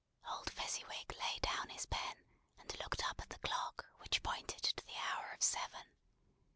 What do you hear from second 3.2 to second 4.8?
at the clock, which pointed to